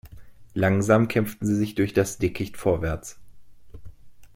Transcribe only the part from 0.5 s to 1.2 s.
Langsam